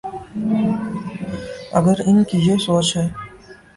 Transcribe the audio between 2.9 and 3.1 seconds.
ہے۔